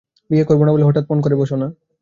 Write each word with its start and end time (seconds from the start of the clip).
বিয়ে 0.29 0.45
করব 0.45 0.61
না 0.65 0.71
বলে 0.73 0.87
হঠাৎ 0.87 1.05
পণ 1.07 1.17
করে 1.21 1.35
বোসো 1.35 1.55
না। 1.55 1.67